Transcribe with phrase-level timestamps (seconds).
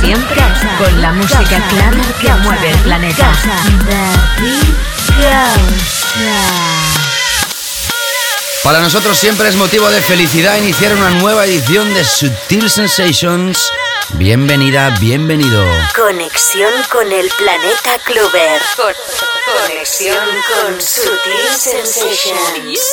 [0.00, 0.42] Siempre
[0.78, 3.32] con la música clara que mueve el planeta.
[8.62, 13.72] Para nosotros siempre es motivo de felicidad iniciar una nueva edición de Sutil Sensations.
[14.14, 15.64] Bienvenida, bienvenido.
[15.96, 18.60] Conexión con el planeta Clover.
[19.66, 22.92] Conexión con Sutil Sensations.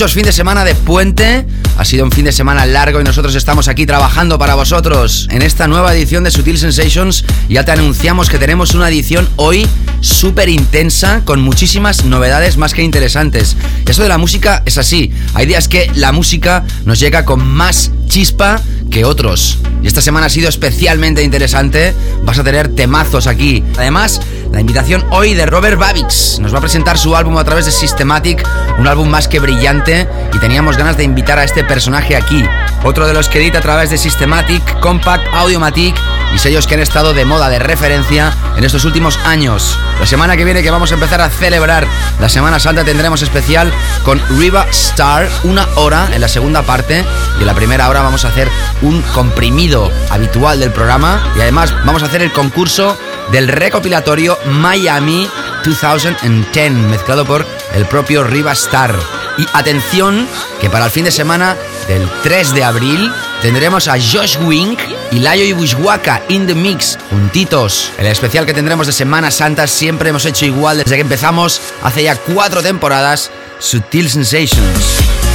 [0.00, 1.44] Muchos fin de semana de puente,
[1.76, 5.28] ha sido un fin de semana largo y nosotros estamos aquí trabajando para vosotros.
[5.30, 9.68] En esta nueva edición de Sutil Sensations ya te anunciamos que tenemos una edición hoy
[10.00, 13.58] súper intensa con muchísimas novedades más que interesantes.
[13.86, 15.12] Eso de la música es así.
[15.34, 18.58] Hay días que la música nos llega con más chispa
[18.90, 19.58] que otros.
[19.82, 21.92] Y esta semana ha sido especialmente interesante.
[22.24, 23.62] Vas a tener temazos aquí.
[23.76, 24.22] Además,
[24.52, 26.38] la invitación hoy de Robert Babix.
[26.40, 28.46] Nos va a presentar su álbum a través de Systematic,
[28.78, 30.08] un álbum más que brillante.
[30.32, 32.44] Y teníamos ganas de invitar a este personaje aquí.
[32.82, 35.94] Otro de los que edita a través de Systematic, Compact, Audiomatic
[36.34, 39.78] y sellos que han estado de moda de referencia en estos últimos años.
[39.98, 41.86] La semana que viene que vamos a empezar a celebrar
[42.20, 43.72] la Semana Santa tendremos especial
[44.04, 47.04] con Riva Star, una hora en la segunda parte
[47.38, 48.48] y en la primera hora vamos a hacer
[48.82, 52.96] un comprimido habitual del programa y además vamos a hacer el concurso
[53.32, 55.28] del recopilatorio Miami
[55.64, 58.94] 2010 mezclado por el propio Riva Star.
[59.38, 60.26] Y atención
[60.60, 61.56] que para el fin de semana
[61.88, 64.78] del 3 de abril tendremos a Josh Wink
[65.12, 67.92] y Layo y Bushwaka in the mix juntitos.
[67.98, 72.02] El especial que tendremos de Semana Santa siempre hemos hecho igual desde que empezamos hace
[72.02, 75.29] ya cuatro temporadas, Sutil Sensations.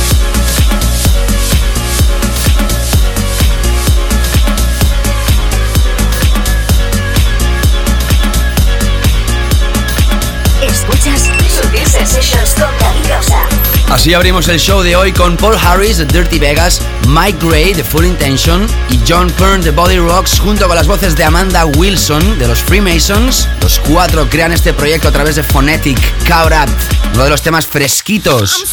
[13.89, 17.83] Así abrimos el show de hoy con Paul Harris de Dirty Vegas, Mike Gray de
[17.83, 22.39] Full Intention y John Kern de Body Rocks junto con las voces de Amanda Wilson
[22.39, 23.47] de los Freemasons.
[23.61, 26.69] Los cuatro crean este proyecto a través de Phonetic Up,
[27.13, 28.63] uno de los temas fresquitos.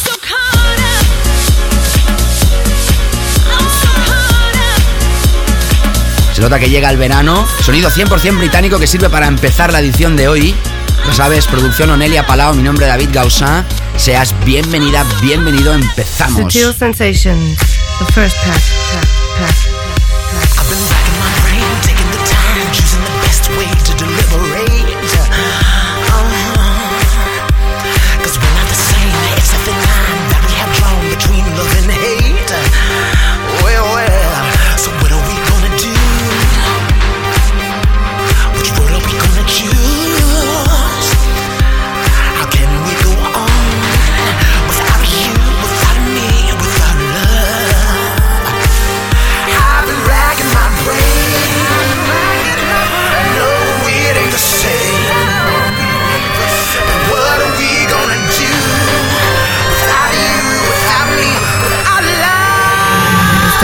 [6.33, 7.47] Se nota que llega el verano.
[7.61, 10.55] Sonido 100% británico que sirve para empezar la edición de hoy.
[11.07, 13.65] Ya sabes, producción Onelia Palao, mi nombre es David Gausa.
[13.97, 16.53] Seas bienvenida, bienvenido, empezamos.
[16.53, 17.59] Sutil Sensations,
[17.99, 18.61] the first pack,
[18.93, 19.07] pack,
[19.39, 19.72] pack.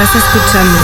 [0.01, 0.79] Estás escuchando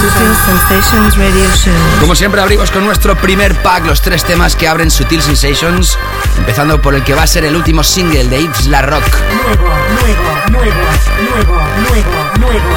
[0.00, 1.72] Sutil Sensations Radio Show.
[2.00, 5.96] Como siempre abrimos con nuestro primer pack, los tres temas que abren Sutil Sensations,
[6.36, 9.04] empezando por el que va a ser el último single de Yves La Rock.
[9.44, 9.70] Nuevo,
[10.00, 10.82] nuevo, nuevo,
[11.20, 12.76] nuevo, nuevo, nuevo,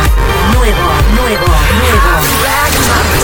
[0.54, 1.48] nuevo, nuevo,
[1.82, 3.19] nuevo.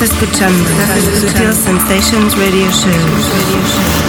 [0.00, 0.64] Estás escuchando
[1.18, 2.92] Sutil Sensations Radio Show.
[2.92, 4.07] Sutil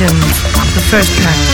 [0.00, 0.42] Sensations,
[0.72, 1.20] the first track.
[1.20, 1.49] track, track,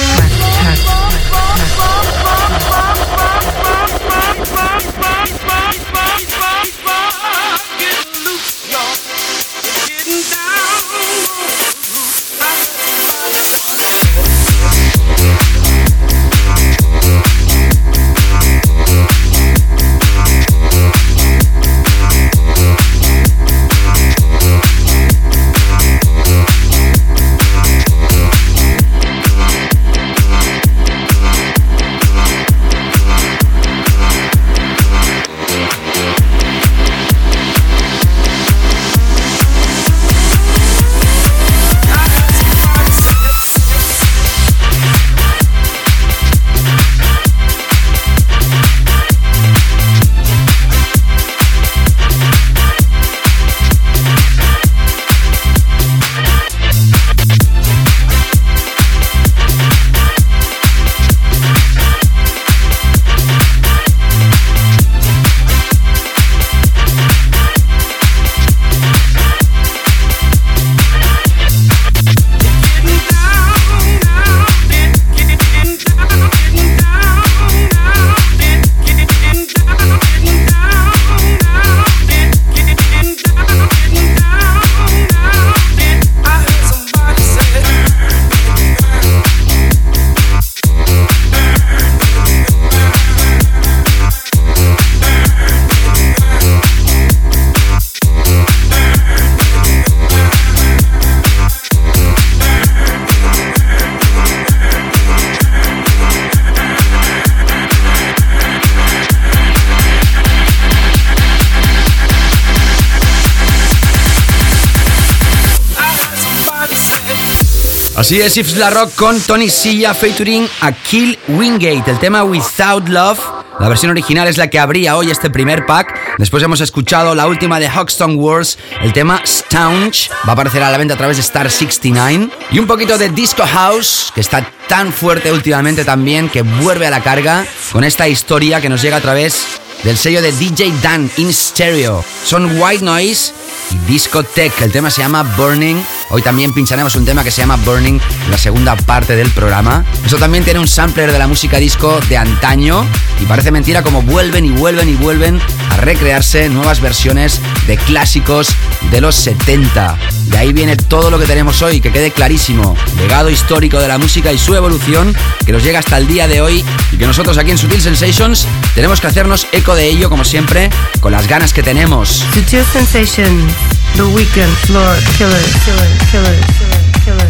[118.06, 122.88] Así es, Yves La Rock con Tony Silla featuring a Kill Wingate, el tema Without
[122.88, 123.18] Love.
[123.58, 126.16] La versión original es la que abría hoy este primer pack.
[126.16, 130.08] Después hemos escuchado la última de Hoxton Wars, el tema Staunch.
[130.25, 132.28] Va a aparecer a la venta a través de Star 69.
[132.52, 136.90] Y un poquito de Disco House, que está tan fuerte últimamente también, que vuelve a
[136.90, 139.44] la carga con esta historia que nos llega a través
[139.82, 142.04] del sello de DJ Dan in Stereo.
[142.25, 143.32] Son White Noise
[143.72, 144.62] y Discotech.
[144.62, 145.82] El tema se llama Burning.
[146.10, 147.98] Hoy también pincharemos un tema que se llama Burning
[148.30, 149.84] la segunda parte del programa.
[150.04, 152.86] Eso también tiene un sampler de la música disco de antaño
[153.20, 158.48] y parece mentira como vuelven y vuelven y vuelven a recrearse nuevas versiones de clásicos
[158.90, 159.98] de los 70.
[160.26, 162.76] De ahí viene todo lo que tenemos hoy, que quede clarísimo.
[162.99, 165.14] Legado histórico de la música y su evolución
[165.45, 168.47] que nos llega hasta el día de hoy y que nosotros aquí en Sutil Sensations
[168.75, 172.25] tenemos que hacernos eco de ello como siempre con las ganas que tenemos.
[172.35, 173.52] Sutil Sensations,
[173.97, 177.28] The Weekend Floor Killer, Killer, Killer, Killer, Killer,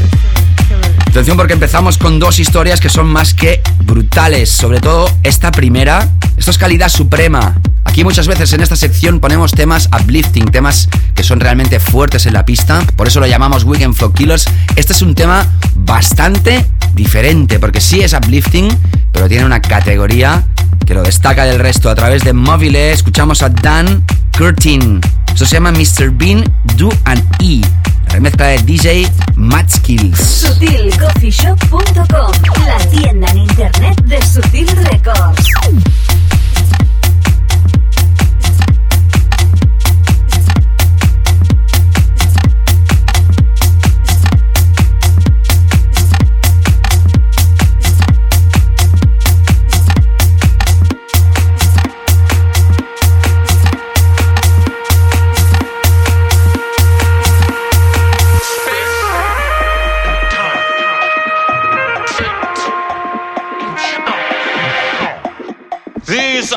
[0.68, 0.94] Killer.
[1.08, 6.08] Atención porque empezamos con dos historias que son más que brutales, sobre todo esta primera.
[6.36, 7.56] Esto es calidad suprema.
[7.86, 12.34] Aquí muchas veces en esta sección ponemos temas uplifting, temas que son realmente fuertes en
[12.34, 14.44] la pista, por eso lo llamamos Weekend Flow Killers.
[14.74, 18.68] Este es un tema bastante diferente, porque sí es uplifting,
[19.12, 20.44] pero tiene una categoría
[20.84, 21.88] que lo destaca del resto.
[21.88, 24.04] A través de Mobile escuchamos a Dan
[24.36, 25.00] Curtin.
[25.28, 26.10] Esto se llama Mr.
[26.10, 26.44] Bean
[26.76, 27.62] Do an E.
[28.08, 30.18] La remezcla de DJ Matt Skills.
[30.18, 32.32] SutilCoffeeShop.com,
[32.66, 35.46] la tienda en internet de Sutil Records.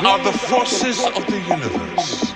[0.06, 2.29] Are the forces of the universe.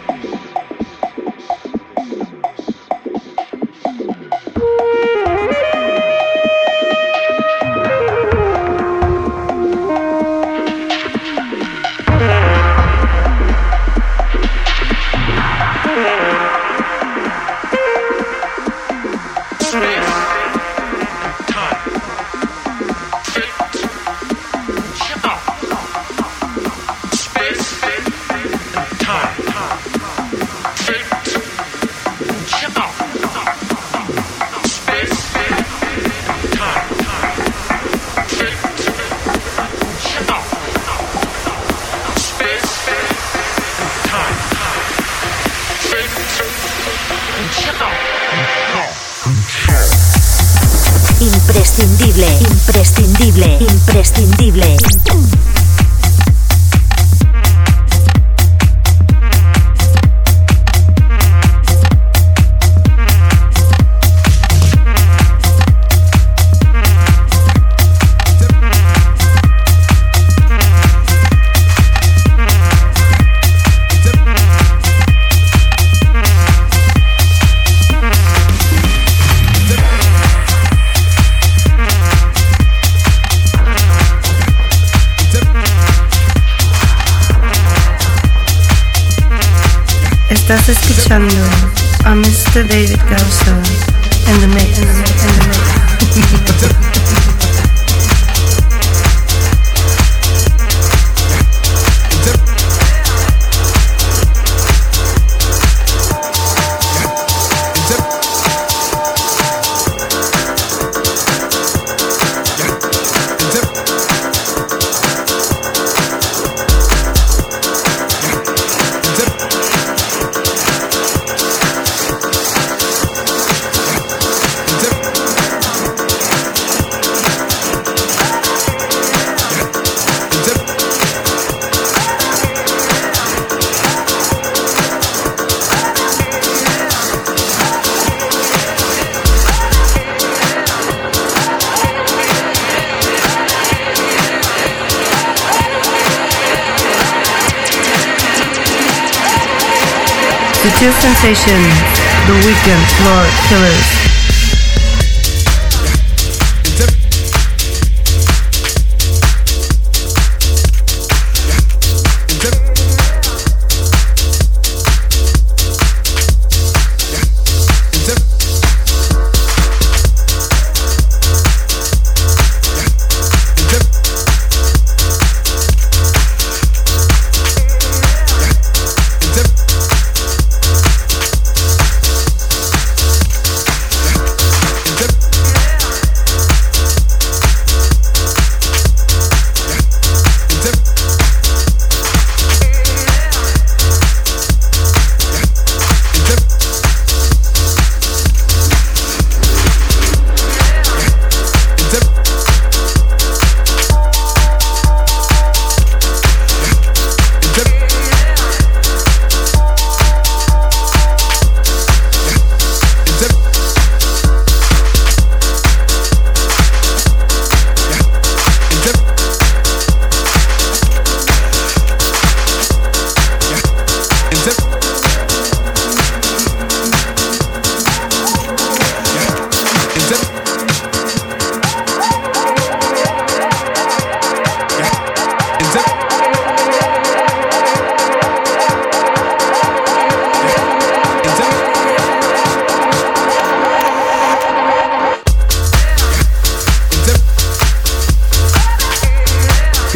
[151.34, 154.13] The Weekend Floor Killers.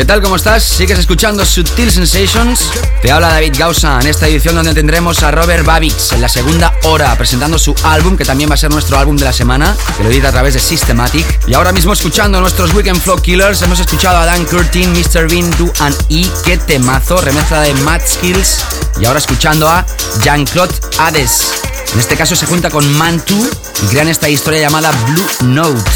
[0.08, 0.22] Tal?
[0.22, 0.62] ¿Cómo estás?
[0.62, 2.70] ¿Sigues escuchando Sutil Sensations?
[3.02, 6.72] Te habla David Gausa en esta edición donde tendremos a Robert Babix en la segunda
[6.84, 10.04] hora presentando su álbum, que también va a ser nuestro álbum de la semana, que
[10.04, 11.26] lo edita a través de Systematic.
[11.46, 15.28] Y ahora mismo escuchando nuestros Weekend Flow Killers, hemos escuchado a Dan Curtin, Mr.
[15.28, 18.64] Bean, Do and E, que temazo, remezcla de Matt Skills.
[18.98, 19.84] Y ahora escuchando a
[20.22, 21.52] Jean-Claude Hades.
[21.92, 23.50] En este caso se junta con Mantu
[23.82, 25.90] y crean esta historia llamada Blue Note,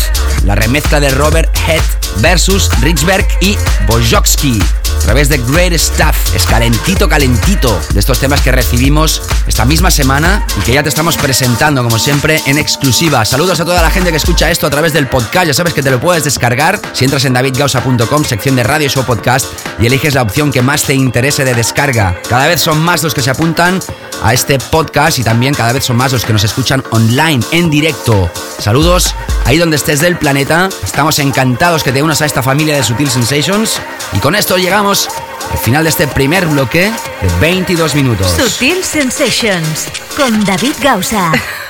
[0.45, 1.83] la remezcla de Robert Head
[2.21, 4.61] versus Richberg y Bojoksky.
[5.03, 6.35] a través de Great Stuff.
[6.35, 10.89] Es calentito, calentito de estos temas que recibimos esta misma semana y que ya te
[10.89, 13.25] estamos presentando, como siempre, en exclusiva.
[13.25, 15.49] Saludos a toda la gente que escucha esto a través del podcast.
[15.49, 19.05] Ya sabes que te lo puedes descargar si entras en davidgausa.com, sección de radio show
[19.05, 19.47] podcast,
[19.81, 22.17] y eliges la opción que más te interese de descarga.
[22.29, 23.81] Cada vez son más los que se apuntan
[24.23, 27.71] a este podcast y también cada vez son más los que nos escuchan online, en
[27.71, 28.31] directo.
[28.61, 29.15] Saludos
[29.53, 30.71] ahí donde estés del planeta.
[30.83, 33.83] Estamos encantados que te unas a esta familia de Sutil Sensations.
[34.15, 35.11] Y con esto llegamos
[35.51, 38.31] al final de este primer bloque de 22 minutos.
[38.31, 41.33] Sutil Sensations con David Gausa.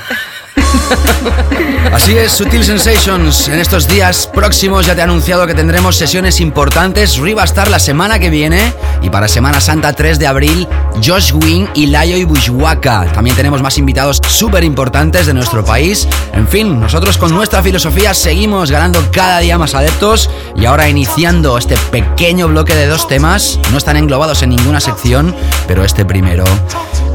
[1.93, 3.49] Así es, Sutil Sensations.
[3.49, 7.19] En estos días próximos ya te he anunciado que tendremos sesiones importantes.
[7.19, 8.73] Rui va a estar la semana que viene.
[9.03, 10.69] Y para Semana Santa 3 de abril,
[11.05, 13.07] Josh Wing y Layo y Bushwaka.
[13.13, 16.09] También tenemos más invitados súper importantes de nuestro país.
[16.35, 20.31] En fin, nosotros con nuestra filosofía seguimos ganando cada día más adeptos.
[20.57, 23.59] Y ahora iniciando este pequeño bloque de dos temas.
[23.71, 25.35] No están englobados en ninguna sección,
[25.67, 26.45] pero este primero.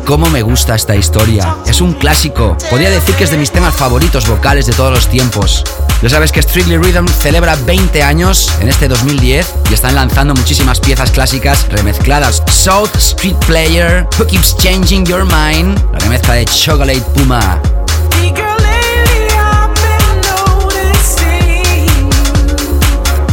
[0.08, 1.58] Cómo me gusta esta historia.
[1.66, 2.58] Es un clásico.
[2.70, 5.66] Podría decir que es de mis temas favoritos vocales de todos los tiempos.
[6.02, 10.80] Ya sabes que Strictly Rhythm celebra 20 años en este 2010 y están lanzando muchísimas
[10.80, 12.42] piezas clásicas remezcladas.
[12.50, 17.62] South Street Player, Who Keeps Changing Your Mind, la remezcla de Chocolate Puma.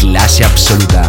[0.01, 1.09] Clase absoluta.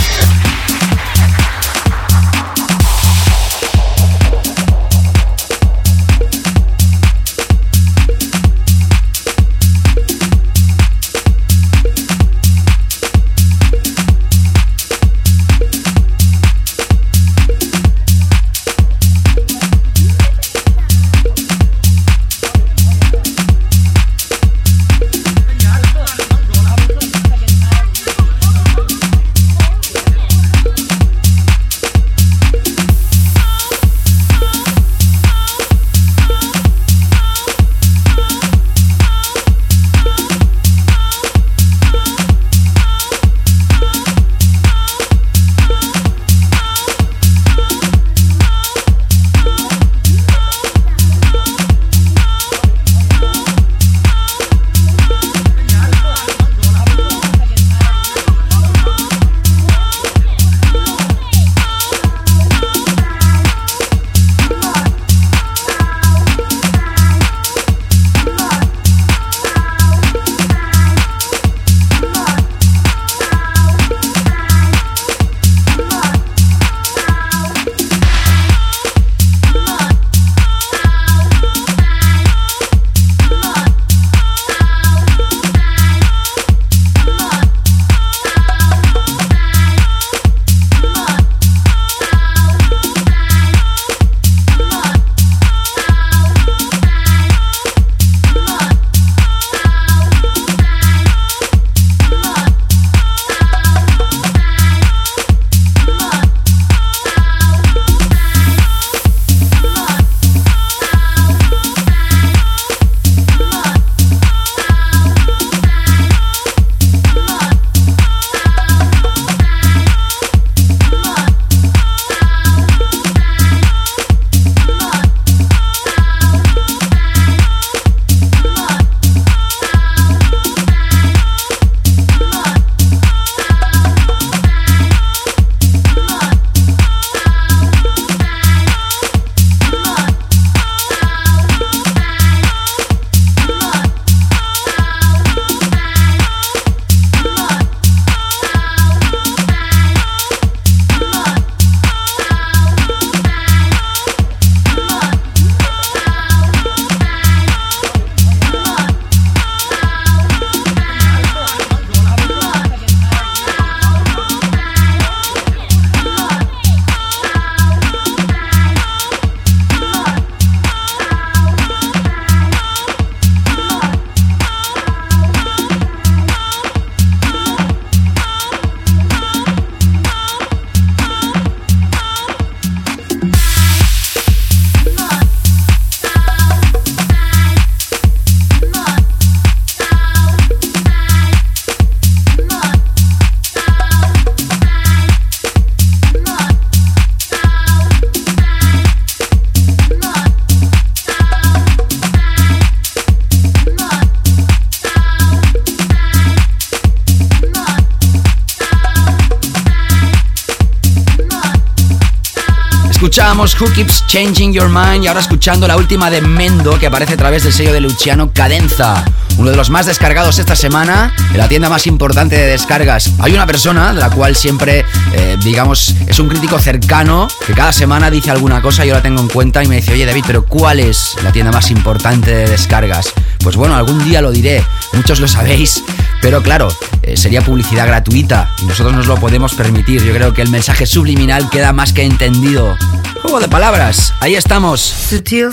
[213.11, 217.15] Escuchamos Who Keeps Changing Your Mind y ahora escuchando la última de Mendo que aparece
[217.15, 219.03] a través del sello de Luciano Cadenza,
[219.37, 223.11] uno de los más descargados esta semana en la tienda más importante de descargas.
[223.19, 227.73] Hay una persona de la cual siempre, eh, digamos, es un crítico cercano que cada
[227.73, 230.45] semana dice alguna cosa, yo la tengo en cuenta y me dice, oye David, pero
[230.45, 233.11] ¿cuál es la tienda más importante de descargas?
[233.43, 235.83] Pues bueno, algún día lo diré, muchos lo sabéis,
[236.21, 236.69] pero claro,
[237.03, 240.01] eh, sería publicidad gratuita y nosotros nos lo podemos permitir.
[240.01, 242.77] Yo creo que el mensaje subliminal queda más que entendido.
[243.21, 244.81] Juego de palabras, ahí estamos.
[244.81, 245.49] Sutil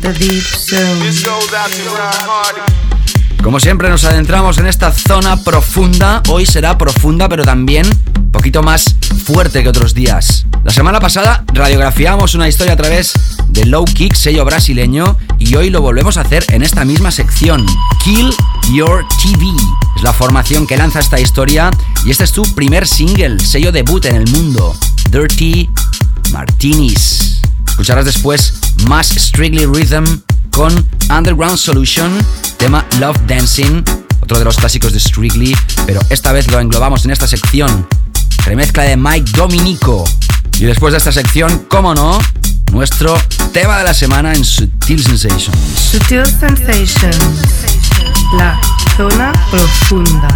[0.00, 0.44] the Deep.
[3.42, 6.22] Como siempre nos adentramos en esta zona profunda.
[6.28, 10.44] Hoy será profunda, pero también un poquito más fuerte que otros días.
[10.64, 13.12] La semana pasada radiografiamos una historia a través
[13.48, 17.64] de Low Kick, sello brasileño, y hoy lo volvemos a hacer en esta misma sección.
[18.02, 18.34] Kill
[18.74, 19.46] Your TV
[19.96, 21.70] es la formación que lanza esta historia
[22.04, 24.74] y este es su primer single, sello debut en el mundo.
[25.10, 25.68] Dirty
[26.32, 27.40] Martinis.
[27.68, 28.54] Escucharás después
[28.86, 30.04] más Strictly Rhythm
[30.50, 30.72] con
[31.10, 32.10] Underground Solution,
[32.56, 33.82] tema Love Dancing,
[34.20, 37.86] otro de los clásicos de Strictly, pero esta vez lo englobamos en esta sección.
[38.44, 40.04] Remezcla de Mike Dominico.
[40.58, 42.18] Y después de esta sección, cómo no,
[42.72, 43.18] nuestro
[43.52, 45.56] tema de la semana en Sutil Sensations.
[45.92, 47.40] Sutil Sensations,
[48.38, 48.58] La
[48.96, 50.28] zona profunda.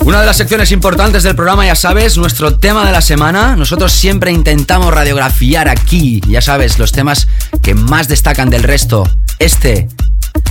[0.00, 3.56] Una de las secciones importantes del programa, ya sabes, nuestro tema de la semana.
[3.56, 7.28] Nosotros siempre intentamos radiografiar aquí, ya sabes, los temas
[7.62, 9.08] que más destacan del resto.
[9.38, 9.88] Este,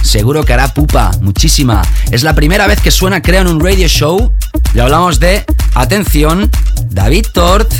[0.01, 1.83] seguro que hará pupa, muchísima.
[2.09, 4.33] Es la primera vez que suena, creo, en un radio show.
[4.73, 5.45] Y hablamos de,
[5.75, 6.49] atención,
[6.89, 7.71] David Tort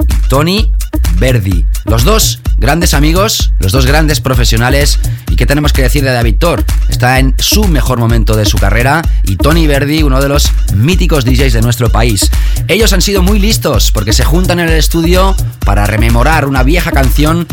[0.00, 0.72] y Tony
[1.20, 1.64] Verdi.
[1.84, 4.98] Los dos grandes amigos, los dos grandes profesionales.
[5.28, 6.64] ¿Y qué tenemos que decir de David Thor?
[6.88, 11.26] Está en su mejor momento de su carrera y Tony Verdi, uno de los míticos
[11.26, 12.30] DJs de nuestro país.
[12.66, 15.36] Ellos han sido muy listos porque se juntan en el estudio
[15.66, 17.46] para rememorar una vieja canción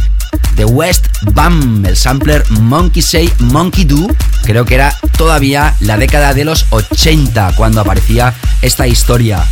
[0.55, 4.07] de West Bam, el sampler Monkey Say Monkey Do.
[4.43, 9.45] Creo que era todavía la década de los 80 cuando aparecía esta historia.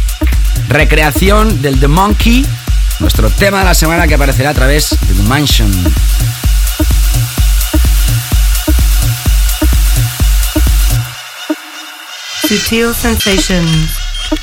[0.70, 2.46] Recreación del The Monkey
[3.00, 5.72] nuestro tema de la semana que aparecerá a través de The Mansion.
[12.42, 13.92] Sutil Sensations.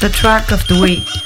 [0.00, 1.25] The track of the week.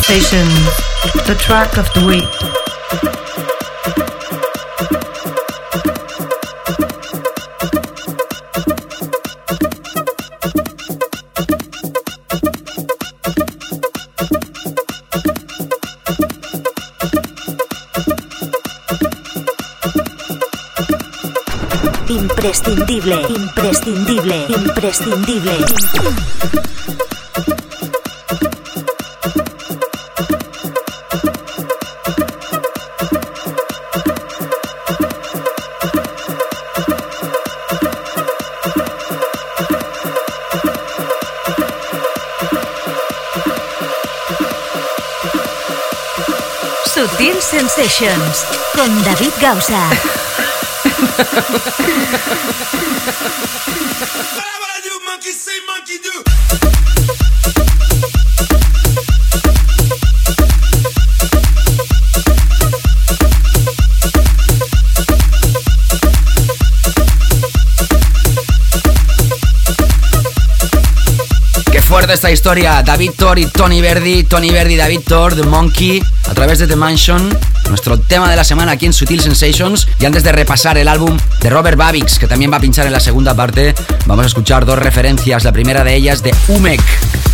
[0.00, 0.64] Sensations,
[1.26, 2.22] the track of the week.
[22.08, 25.58] Imprescindible, imprescindible, imprescindible.
[47.58, 48.44] Sutil Sensations
[48.74, 49.90] con David Gausa.
[71.70, 72.82] Qué fuerte esta historia.
[72.82, 74.24] David Thor y Tony Verdi.
[74.24, 76.02] Tony Verdi, David Thor, The Monkey,
[76.38, 77.36] través de The Mansion.
[77.68, 79.88] Nuestro tema de la semana aquí en Sutil Sensations.
[79.98, 82.92] Y antes de repasar el álbum de Robert Babix, que también va a pinchar en
[82.92, 83.74] la segunda parte,
[84.06, 85.42] vamos a escuchar dos referencias.
[85.42, 86.80] La primera de ellas de Umek.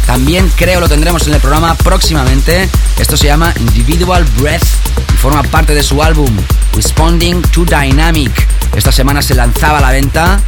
[0.07, 2.67] También creo lo tendremos en el programa próximamente.
[2.99, 4.65] Esto se llama Individual Breath
[5.13, 6.35] y forma parte de su álbum
[6.73, 8.33] Responding to Dynamic.
[8.75, 10.41] Esta semana se lanzaba a la venta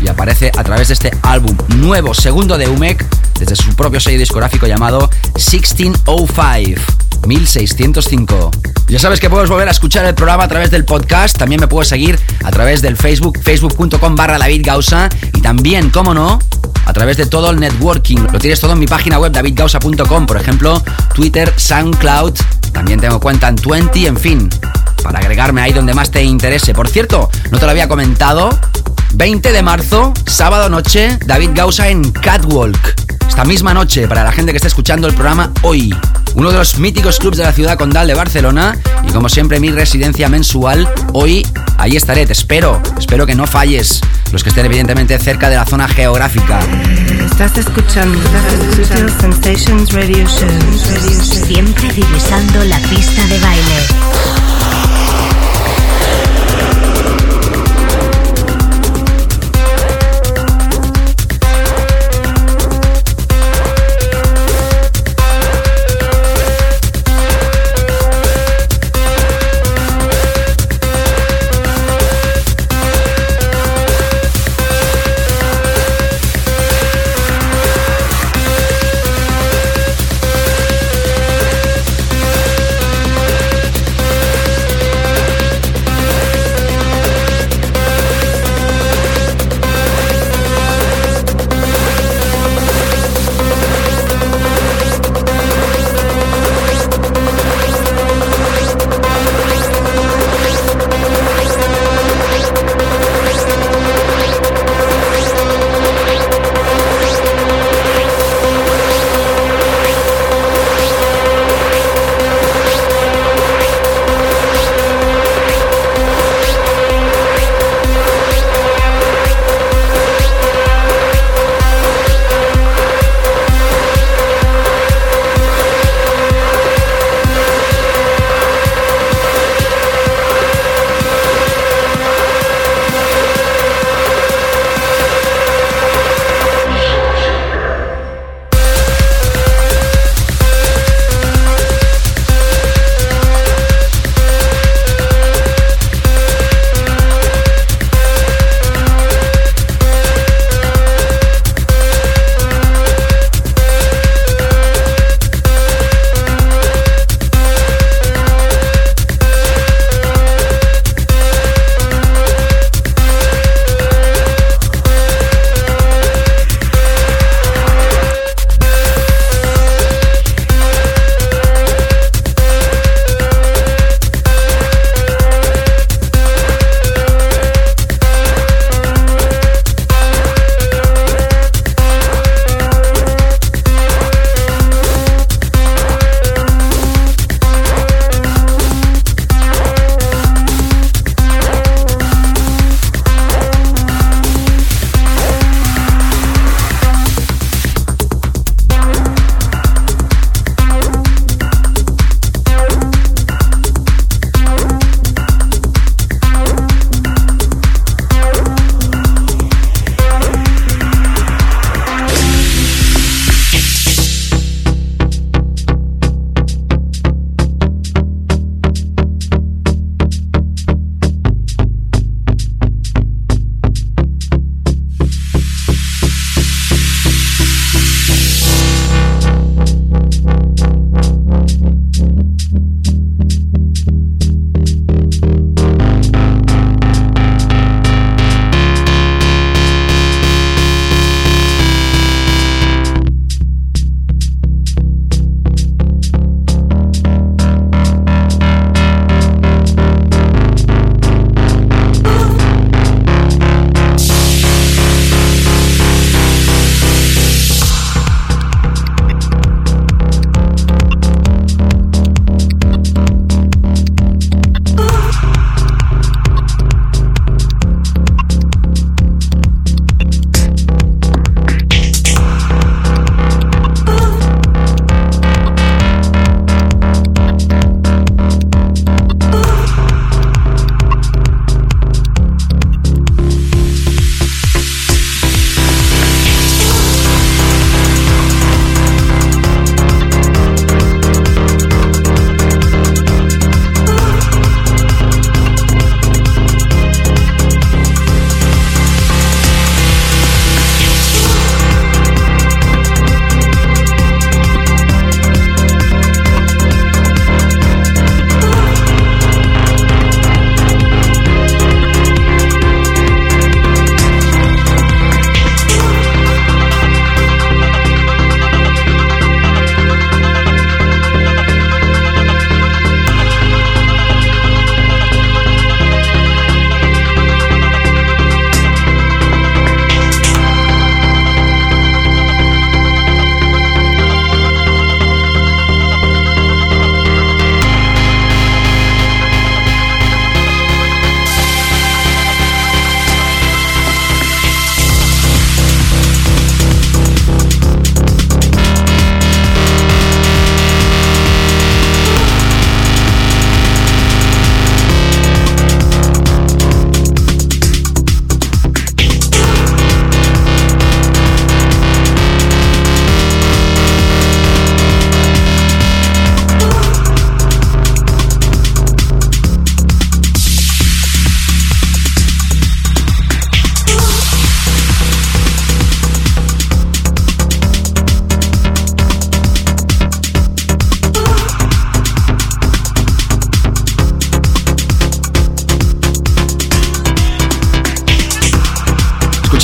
[0.00, 3.04] y aparece a través de este álbum nuevo, segundo de Umek,
[3.40, 7.03] desde su propio sello discográfico llamado 1605.
[7.26, 8.50] 1605.
[8.88, 11.36] Ya sabes que puedes volver a escuchar el programa a través del podcast.
[11.36, 15.08] También me puedes seguir a través del Facebook, facebook.com barra David Gausa.
[15.34, 16.38] Y también, cómo no,
[16.86, 18.18] a través de todo el networking.
[18.32, 20.82] Lo tienes todo en mi página web davidgausa.com, por ejemplo,
[21.14, 22.34] Twitter, SoundCloud.
[22.72, 24.50] También tengo cuenta en 20, en fin,
[25.02, 26.74] para agregarme ahí donde más te interese.
[26.74, 28.50] Por cierto, no te lo había comentado.
[29.14, 32.94] 20 de marzo, sábado noche, David Gausa en Catwalk.
[33.28, 35.94] Esta misma noche, para la gente que está escuchando el programa hoy.
[36.34, 38.76] Uno de los míticos clubs de la ciudad condal de Barcelona.
[39.06, 40.88] Y como siempre, mi residencia mensual.
[41.12, 41.46] Hoy,
[41.78, 42.82] ahí estaré, te espero.
[42.98, 44.00] Espero que no falles.
[44.32, 46.60] Los que estén evidentemente cerca de la zona geográfica.
[47.24, 48.18] Estás escuchando
[49.20, 50.50] Sensations Radio Show.
[51.22, 54.53] Siempre divisando la pista de baile.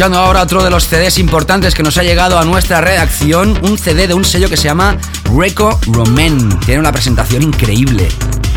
[0.01, 3.77] Escuchando ahora otro de los CDs importantes que nos ha llegado a nuestra redacción, un
[3.77, 4.97] CD de un sello que se llama
[5.37, 6.59] Reco Roman.
[6.61, 8.09] Tiene una presentación increíble.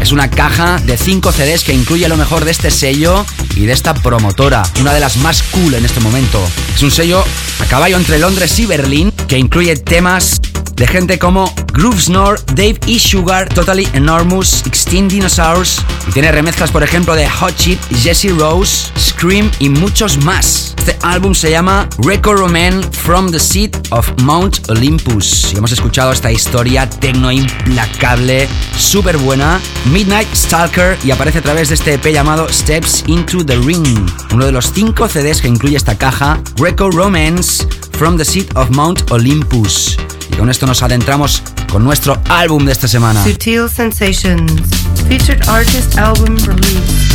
[0.02, 3.26] Es una caja de 5 CDs que incluye lo mejor de este sello
[3.58, 6.41] y de esta promotora, una de las más cool en este momento.
[6.74, 7.26] Es un sello
[7.60, 10.39] a caballo entre Londres y Berlín que incluye temas
[10.78, 12.98] de gente como Groove Snore, Dave E.
[13.00, 18.94] Sugar, Totally Enormous, Extinct Dinosaurs y tiene remezclas por ejemplo de Hot Chip, Jesse Rose,
[18.98, 20.62] Scream y muchos más.
[20.86, 26.11] Este álbum se llama Record Roman From the Seat of Mount Olympus y hemos escuchado
[26.11, 32.11] esta historia tecno implacable, súper buena, Midnight Stalker y aparece a través de este EP
[32.11, 36.93] llamado Steps into the Ring, uno de los 5 CDs que incluye esta caja, Record
[36.93, 39.97] Romance From the Seat of Mount Olympus.
[40.34, 43.23] Y con esto nos adentramos con nuestro álbum de esta semana.
[43.23, 44.51] Sutil Sensations.
[45.07, 47.12] Featured artist album release.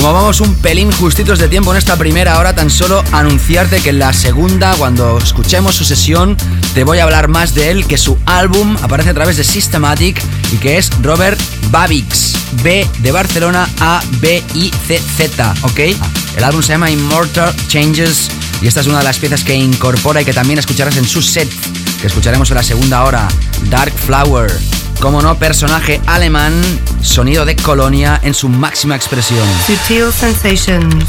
[0.00, 3.90] Como vamos un pelín justitos de tiempo en esta primera hora, tan solo anunciarte que
[3.90, 6.38] en la segunda, cuando escuchemos su sesión,
[6.72, 10.18] te voy a hablar más de él, que su álbum aparece a través de Systematic
[10.52, 11.38] y que es Robert
[11.70, 12.32] Babix.
[12.62, 15.80] B de Barcelona, A, B, I, C, Z, ¿ok?
[16.34, 18.30] El álbum se llama Immortal Changes
[18.62, 21.20] y esta es una de las piezas que incorpora y que también escucharás en su
[21.20, 21.50] set,
[22.00, 23.28] que escucharemos en la segunda hora,
[23.68, 24.50] Dark Flower.
[25.00, 26.52] Como no, personaje alemán,
[27.00, 29.46] sonido de colonia en su máxima expresión.
[29.66, 31.04] Sutil Sensations.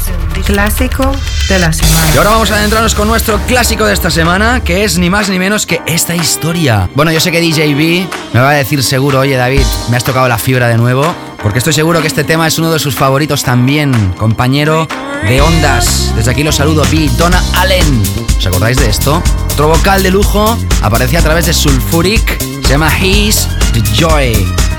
[0.46, 1.12] Clásico
[1.48, 2.12] de la Y semana.
[2.16, 5.38] ahora vamos a adentrarnos con nuestro clásico de esta semana, que es ni más ni
[5.38, 6.88] menos que esta historia.
[6.94, 10.26] Bueno, yo sé que DJB me va a decir seguro, oye David, me has tocado
[10.26, 13.42] la fibra de nuevo, porque estoy seguro que este tema es uno de sus favoritos
[13.42, 14.88] también, compañero
[15.28, 16.12] de ondas.
[16.16, 18.02] Desde aquí los saludo, B, Donna Allen.
[18.38, 19.22] ¿Os acordáis de esto?
[19.52, 22.42] Otro vocal de lujo aparecía a través de Sulfuric,
[22.72, 24.32] se llama He's the Joy,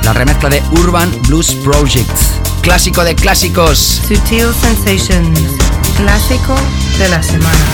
[0.03, 2.09] la remezcla de Urban Blues Project.
[2.61, 4.01] Clásico de clásicos.
[4.07, 5.39] Sutil Sensations.
[5.97, 6.55] Clásico
[6.97, 7.65] de la semana.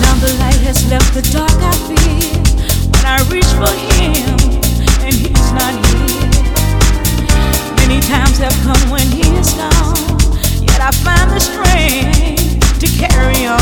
[0.00, 2.42] Now the light has left the dark I feel
[2.90, 4.34] when I reach for him
[5.04, 6.28] and he's not here.
[7.76, 10.18] Many times have come when he is gone,
[10.60, 13.60] yet I find the strength to carry on.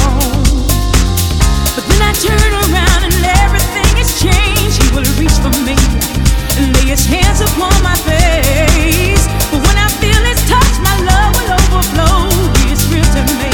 [1.77, 4.64] But then I turn around and everything has changed.
[4.95, 5.75] Will reach for me
[6.57, 9.27] and lay his hands upon my face.
[9.51, 12.29] But when I feel his touch, my love will overflow.
[12.71, 13.54] Is real to me.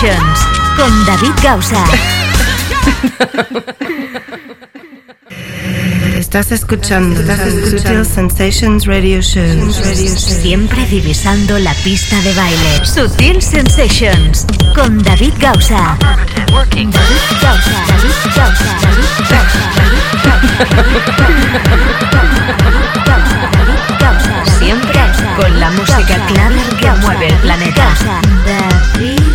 [0.00, 1.84] Con David Gausa.
[6.16, 7.20] Estás escuchando
[7.68, 9.70] Sutil Sensations Radio Show.
[9.70, 12.82] Siempre divisando la pista de baile.
[12.86, 15.98] Sutil Sensations con David Gausa.
[16.00, 16.94] David
[17.42, 17.84] Gausa.
[17.86, 18.78] David Gausa.
[18.80, 19.70] David Gausa.
[19.76, 20.00] David
[24.00, 24.44] Gausa.
[24.58, 25.00] Siempre
[25.36, 27.94] con la música clara que mueve el planeta.
[28.46, 29.29] David.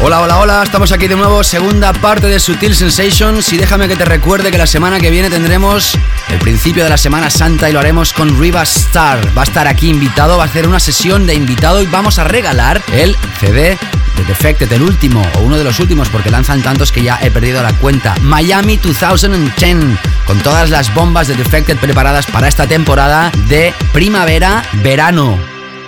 [0.00, 3.96] Hola, hola, Hola, estamos aquí de nuevo, segunda parte de Sutil Sensations y déjame que
[3.96, 7.72] te recuerde que la semana que viene tendremos el principio de la Semana Santa y
[7.72, 9.36] lo haremos con Riva Star.
[9.36, 12.24] Va a estar aquí invitado, va a hacer una sesión de invitado y vamos a
[12.24, 13.76] regalar el CD
[14.16, 17.30] de Defected, el último o uno de los últimos porque lanzan tantos que ya he
[17.30, 18.14] perdido la cuenta.
[18.22, 25.38] Miami 2010 con todas las bombas de Defected preparadas para esta temporada de primavera-verano.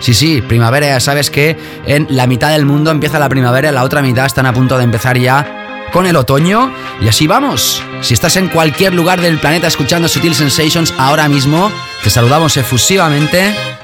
[0.01, 1.57] Sí, sí, primavera, ya sabes que
[1.87, 4.85] en la mitad del mundo empieza la primavera, la otra mitad están a punto de
[4.85, 7.83] empezar ya con el otoño y así vamos.
[8.01, 11.72] Si estás en cualquier lugar del planeta escuchando Sutil Sensations ahora mismo,
[12.05, 13.78] te saludamos efusivamente.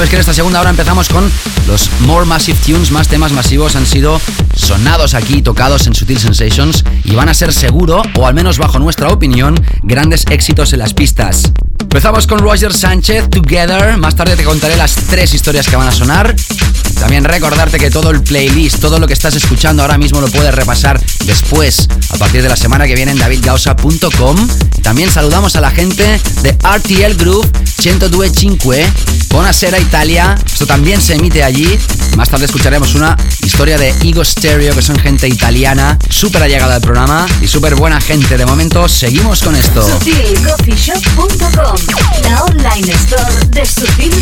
[0.00, 1.30] Sabes que en esta segunda hora empezamos con
[1.68, 4.18] los More Massive Tunes, más temas masivos han sido
[4.56, 8.78] sonados aquí, tocados en Sutil Sensations y van a ser seguro, o al menos bajo
[8.78, 11.52] nuestra opinión, grandes éxitos en las pistas.
[11.80, 15.92] Empezamos con Roger Sánchez, Together, más tarde te contaré las tres historias que van a
[15.92, 16.34] sonar.
[16.98, 20.54] También recordarte que todo el playlist, todo lo que estás escuchando ahora mismo lo puedes
[20.54, 24.48] repasar después, a partir de la semana que viene en davidgausa.com.
[24.82, 27.50] También saludamos a la gente de RTL Group
[27.82, 30.36] 102.5 Buonasera Italia.
[30.44, 31.78] Esto también se emite allí.
[32.16, 36.80] Más tarde escucharemos una historia de Ego Stereo, que son gente italiana, súper allegada al
[36.80, 38.36] programa y súper buena gente.
[38.36, 39.86] De momento, seguimos con esto.
[39.86, 41.76] SutilCoffeeShop.com
[42.24, 44.12] La online store de Sutil.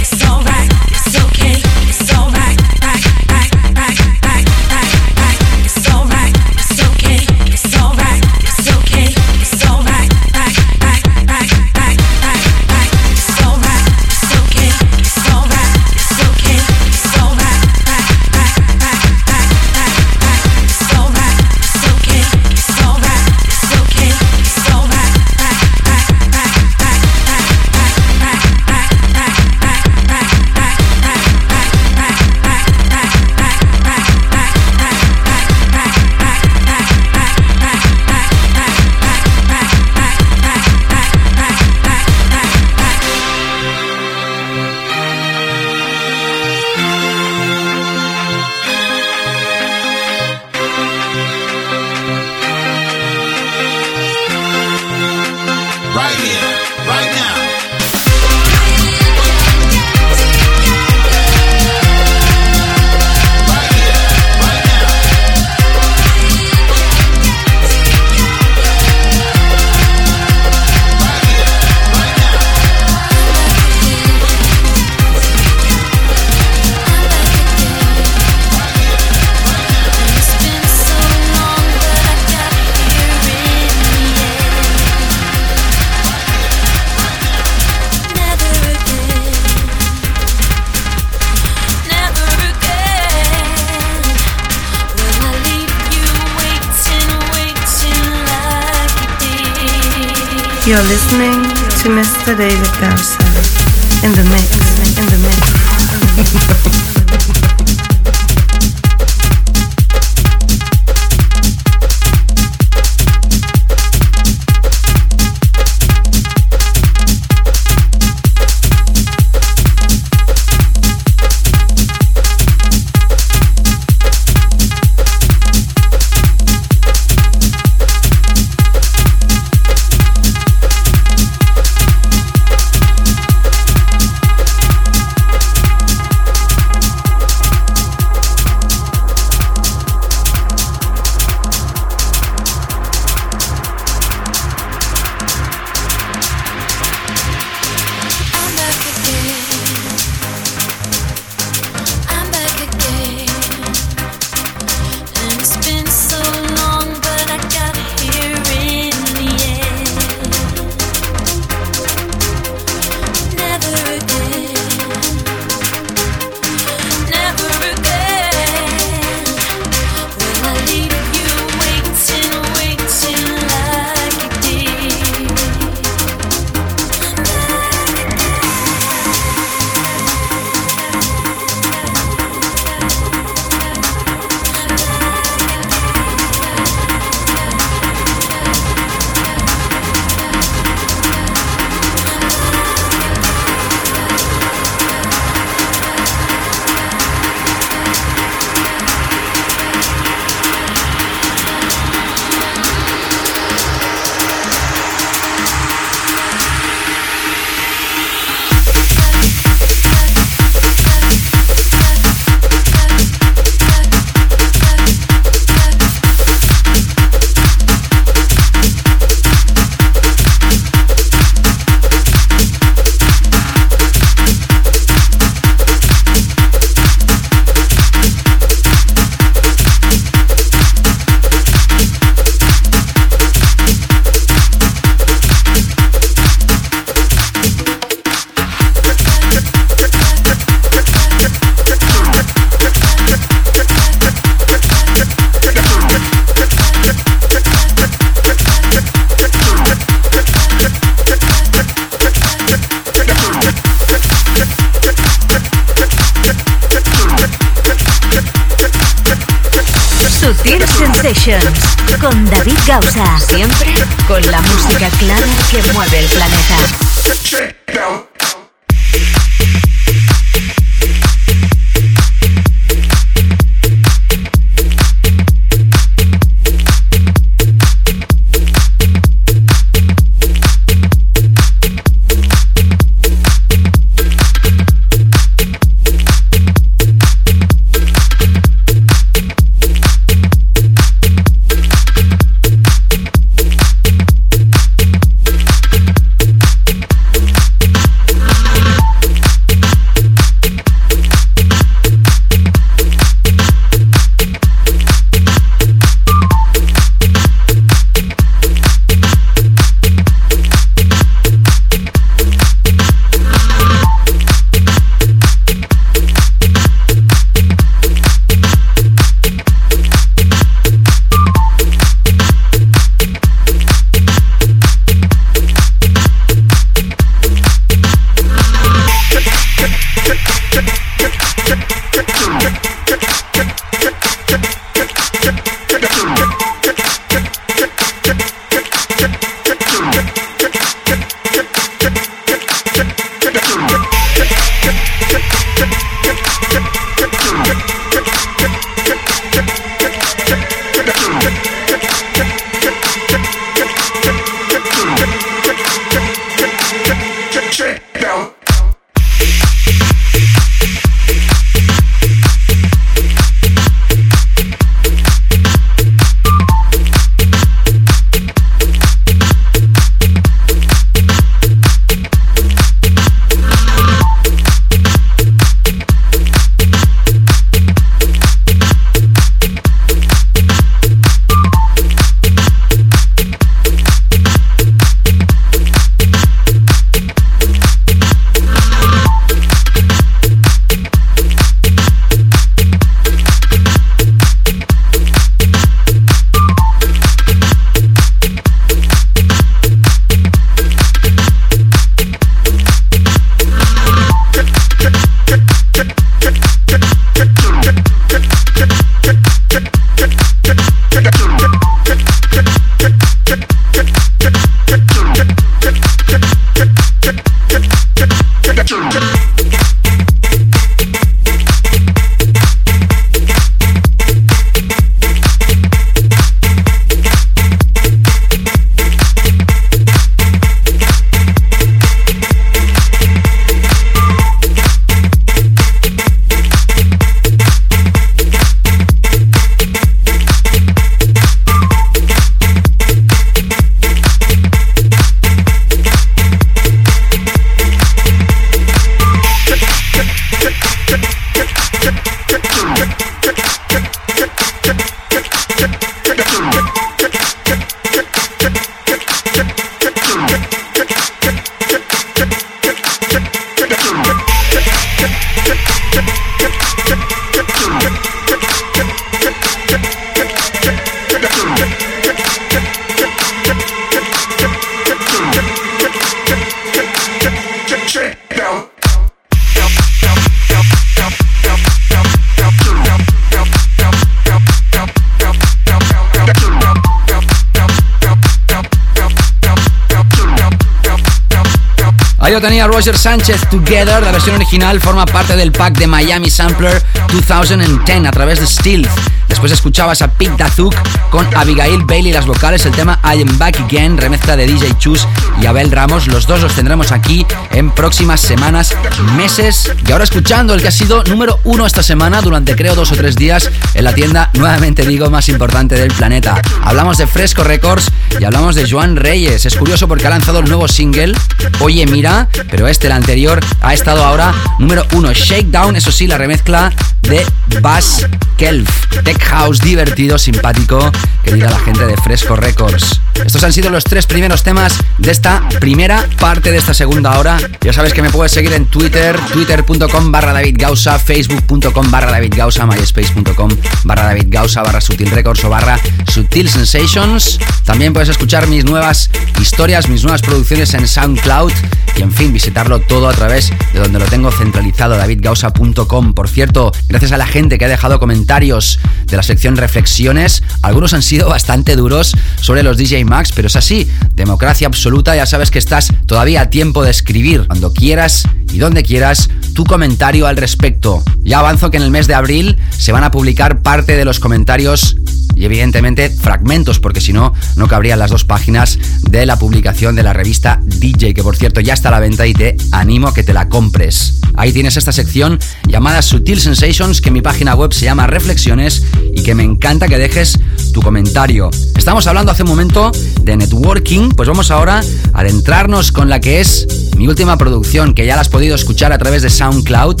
[492.44, 494.02] Tenía Roger Sánchez Together.
[494.02, 496.82] La versión original forma parte del pack de Miami Sampler
[497.26, 498.90] 2010 a través de Stealth.
[499.34, 500.72] Después escuchabas a Pete Dazuk
[501.10, 505.08] con Abigail Bailey las vocales, el tema I Am Back Again, remezcla de DJ Chus
[505.42, 506.06] y Abel Ramos.
[506.06, 508.76] Los dos los tendremos aquí en próximas semanas,
[509.16, 509.72] meses.
[509.84, 512.94] Y ahora escuchando el que ha sido número uno esta semana durante creo dos o
[512.94, 516.40] tres días en la tienda, nuevamente digo, más importante del planeta.
[516.62, 519.46] Hablamos de Fresco Records y hablamos de Joan Reyes.
[519.46, 521.12] Es curioso porque ha lanzado el nuevo single,
[521.58, 525.12] Oye Mira, pero este, el anterior, ha estado ahora número uno.
[525.12, 526.72] Shakedown, eso sí, la remezcla
[527.02, 527.26] de
[527.60, 528.06] Bass
[528.36, 528.83] Kelf.
[529.02, 530.90] Tech House divertido, simpático,
[531.22, 533.00] que diga la gente de Fresco Records.
[533.14, 537.38] Estos han sido los tres primeros temas de esta primera parte de esta segunda hora.
[537.60, 542.34] Ya sabes que me puedes seguir en Twitter, twitter.com barra David Gausa, facebook.com barra David
[542.36, 543.50] Gausa, myspace.com
[543.84, 545.78] barra David Gausa, barra Sutil Records o barra
[546.12, 547.38] Sutil Sensations.
[547.64, 551.52] También puedes escuchar mis nuevas historias, mis nuevas producciones en SoundCloud
[551.96, 556.14] y en fin, visitarlo todo a través de donde lo tengo centralizado, davidgausa.com.
[556.14, 560.94] Por cierto, gracias a la gente que ha dejado comentarios de la sección reflexiones, algunos
[560.94, 565.50] han sido bastante duros sobre los DJ Max, pero es así, democracia absoluta, ya sabes
[565.50, 570.36] que estás todavía a tiempo de escribir cuando quieras y donde quieras tu comentario al
[570.36, 571.02] respecto.
[571.22, 574.20] Ya avanzo que en el mes de abril se van a publicar parte de los
[574.20, 574.96] comentarios
[575.44, 580.12] evidentemente fragmentos, porque si no, no cabrían las dos páginas de la publicación de la
[580.12, 583.22] revista DJ, que por cierto ya está a la venta y te animo a que
[583.22, 584.20] te la compres.
[584.36, 588.84] Ahí tienes esta sección llamada Sutil Sensations, que en mi página web se llama Reflexiones
[589.14, 590.38] y que me encanta que dejes
[590.72, 591.50] tu comentario.
[591.76, 592.90] Estamos hablando hace un momento
[593.22, 594.82] de networking, pues vamos ahora
[595.12, 596.66] a adentrarnos con la que es
[596.96, 600.00] mi última producción, que ya la has podido escuchar a través de SoundCloud,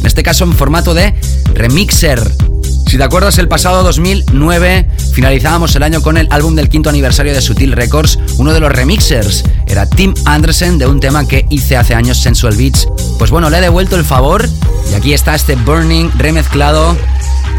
[0.00, 1.14] en este caso en formato de
[1.54, 2.49] remixer.
[2.90, 4.84] Si te acuerdas, el pasado 2009
[5.14, 8.18] finalizábamos el año con el álbum del quinto aniversario de Sutil Records.
[8.36, 12.56] Uno de los remixers era Tim Anderson de un tema que hice hace años, Sensual
[12.56, 12.88] Beats.
[13.16, 14.44] Pues bueno, le he devuelto el favor
[14.90, 16.96] y aquí está este Burning remezclado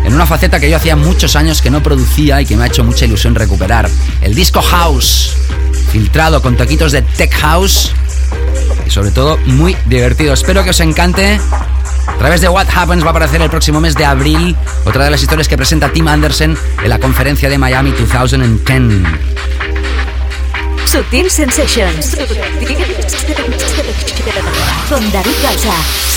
[0.04, 2.68] en una faceta que yo hacía muchos años que no producía y que me ha
[2.68, 3.90] hecho mucha ilusión recuperar.
[4.22, 5.38] El disco House,
[5.94, 7.94] filtrado con toquitos de Tech House
[8.86, 10.34] y sobre todo muy divertido.
[10.34, 11.40] Espero que os encante.
[12.08, 15.12] A través de What Happens va a aparecer el próximo mes de abril otra de
[15.12, 19.08] las historias que presenta Tim Anderson en la conferencia de Miami 2010.
[20.86, 22.18] Sutil Sensations.
[24.90, 26.11] Con David.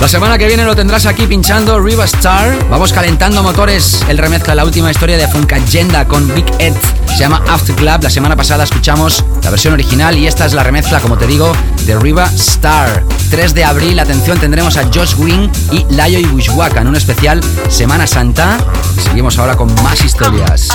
[0.00, 2.56] La semana que viene lo tendrás aquí pinchando Riva Star.
[2.70, 4.02] Vamos calentando motores.
[4.08, 6.72] El remezcla la última historia de Funk Agenda con Big Ed.
[7.06, 8.02] Se llama After Club.
[8.02, 11.52] La semana pasada escuchamos la versión original y esta es la remezcla, como te digo,
[11.84, 13.04] de Riva Star.
[13.30, 17.40] 3 de abril, atención, tendremos a Josh Wing y Layo y Wishwaka en un especial
[17.68, 18.58] Semana Santa.
[19.04, 20.70] Seguimos ahora con más historias.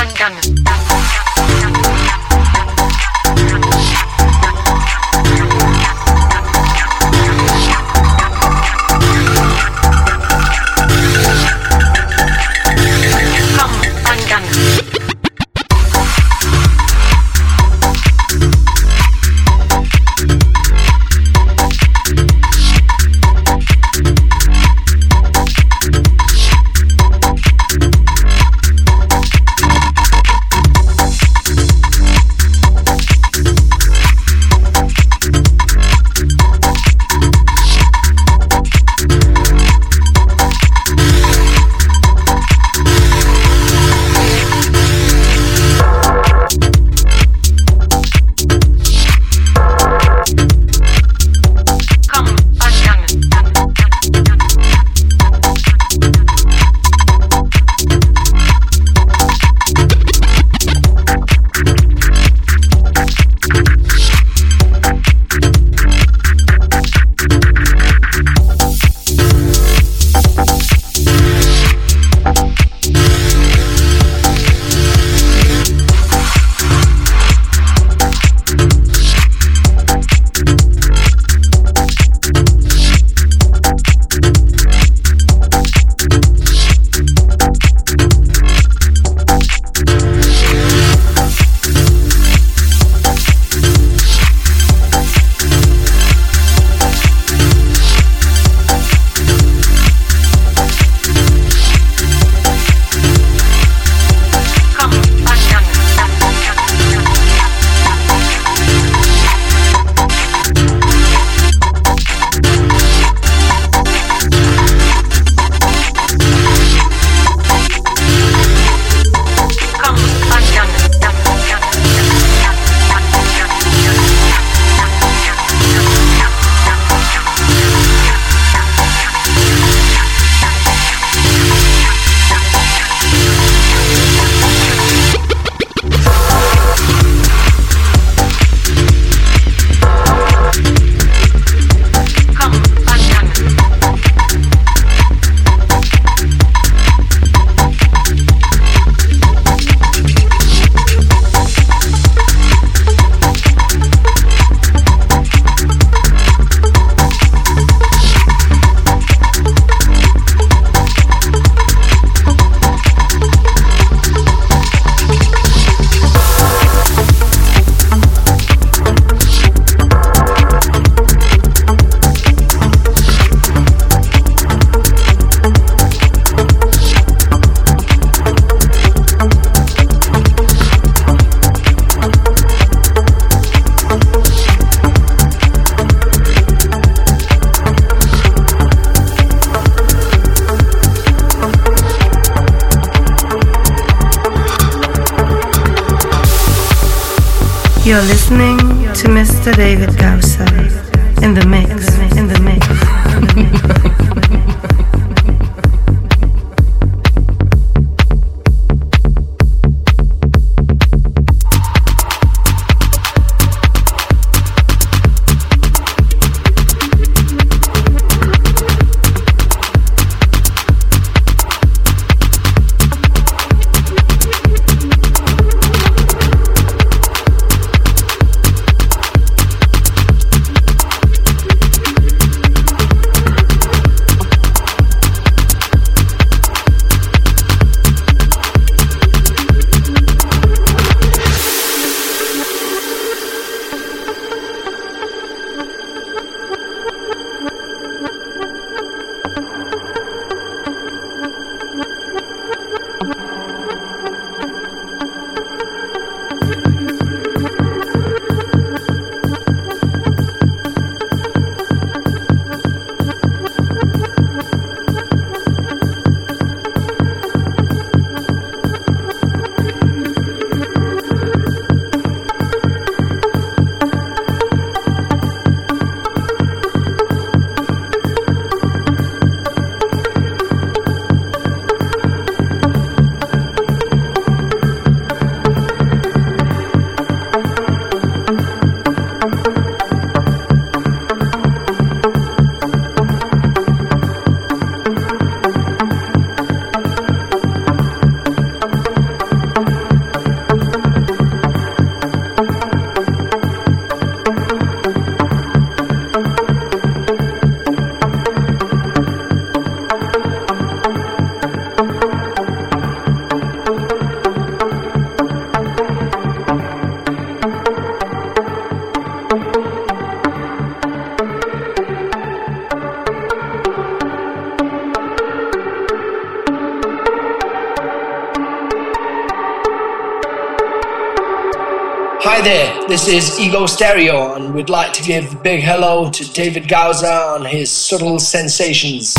[333.45, 337.71] Ego Stereo, and we'd like to give a big hello to David Gauza on his
[337.71, 339.13] subtle sensations.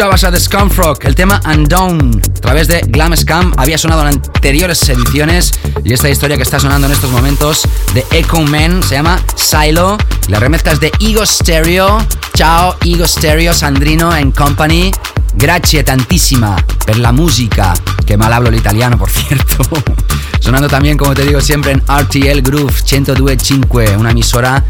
[0.00, 4.88] Escuchabas a The el tema Undown, a través de Glam Scam, había sonado en anteriores
[4.88, 5.52] ediciones
[5.84, 9.98] y esta historia que está sonando en estos momentos de Echo Man se llama Silo
[10.28, 11.98] la remezcla es de Ego Stereo.
[12.34, 14.90] Ciao Ego Stereo, Sandrino and Company.
[15.34, 16.56] Grazie tantissima
[16.86, 17.74] per la musica,
[18.06, 19.64] que mal hablo el italiano por cierto.
[20.40, 24.64] Sonando también, como te digo siempre, en RTL Groove 102.5, una emisora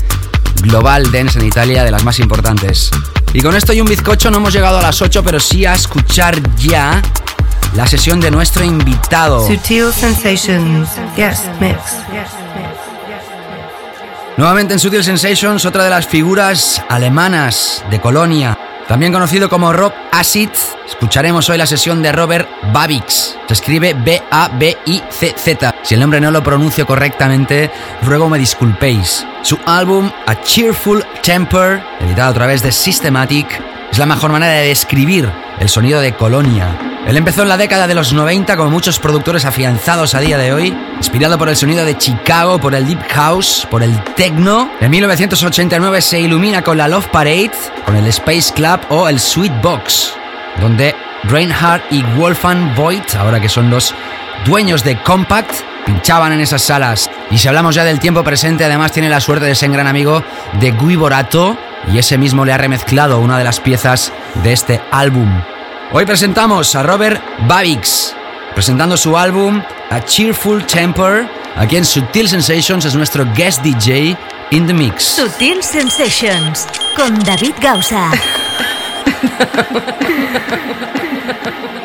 [0.62, 2.90] global dance en Italia de las más importantes.
[3.32, 5.74] Y con esto y un bizcocho no hemos llegado a las 8, pero sí a
[5.74, 7.00] escuchar ya
[7.74, 9.46] la sesión de nuestro invitado.
[9.46, 11.78] Sutil Sensations, guest mix.
[14.36, 18.58] Nuevamente en Sutil Sensations, otra de las figuras alemanas de Colonia,
[18.90, 20.48] también conocido como Rob Acid.
[20.84, 23.38] Escucharemos hoy la sesión de Robert Babix.
[23.46, 25.76] Se escribe B-A-B-I-C-Z.
[25.84, 27.70] Si el nombre no lo pronuncio correctamente,
[28.02, 29.24] ruego me disculpéis.
[29.42, 33.46] Su álbum A Cheerful Temper, editado a través de Systematic,
[33.90, 36.78] es la mejor manera de describir el sonido de Colonia.
[37.06, 40.52] Él empezó en la década de los 90 como muchos productores afianzados a día de
[40.52, 44.70] hoy, inspirado por el sonido de Chicago, por el Deep House, por el Techno.
[44.80, 47.52] En 1989 se ilumina con la Love Parade,
[47.84, 50.12] con el Space Club o el Sweet Box,
[50.60, 50.94] donde
[51.24, 53.94] Reinhardt y Wolfgang Voigt, ahora que son los
[54.44, 55.52] dueños de Compact,
[55.90, 57.10] pinchaban en esas salas.
[57.30, 59.88] Y si hablamos ya del tiempo presente, además tiene la suerte de ser un gran
[59.88, 60.22] amigo
[60.60, 61.56] de Guy Borato
[61.92, 64.12] y ese mismo le ha remezclado una de las piezas
[64.44, 65.28] de este álbum.
[65.92, 68.14] Hoy presentamos a Robert Babix,
[68.54, 69.60] presentando su álbum
[69.90, 71.28] A Cheerful Temper.
[71.56, 74.16] Aquí en Sutil Sensations es nuestro guest DJ
[74.50, 75.02] in the mix.
[75.02, 78.12] Sutil Sensations con David Gausa.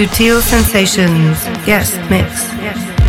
[0.00, 1.36] Sutil Sensations,
[1.66, 2.48] guest mix.
[2.56, 2.99] Sutil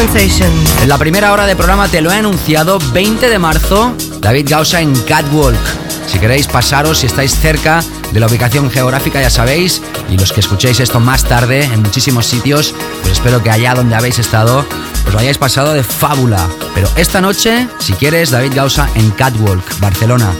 [0.00, 4.80] En la primera hora de programa te lo he anunciado, 20 de marzo, David Gausa
[4.80, 5.58] en Catwalk.
[6.06, 10.38] Si queréis pasaros, si estáis cerca de la ubicación geográfica, ya sabéis, y los que
[10.38, 14.64] escuchéis esto más tarde en muchísimos sitios, pues espero que allá donde habéis estado,
[15.04, 16.48] os lo hayáis pasado de fábula.
[16.76, 20.30] Pero esta noche, si quieres, David Gausa en Catwalk, Barcelona.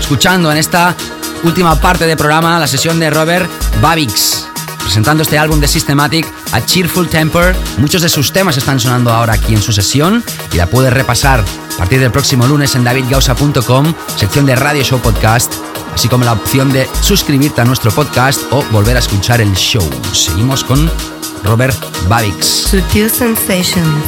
[0.00, 0.96] Escuchando en esta
[1.44, 3.50] última parte del programa la sesión de Robert
[3.82, 4.46] Babix,
[4.82, 7.56] presentando este álbum de Systematic a Cheerful Temper.
[7.78, 10.22] Muchos de sus temas están sonando ahora aquí en su sesión
[10.52, 15.00] y la puedes repasar a partir del próximo lunes en davidgausa.com, sección de Radio Show
[15.00, 15.52] Podcast,
[15.94, 19.88] así como la opción de suscribirte a nuestro podcast o volver a escuchar el show.
[20.12, 20.90] Seguimos con
[21.44, 21.76] Robert
[22.08, 22.46] Babix.
[22.46, 24.04] Sutil Sensations.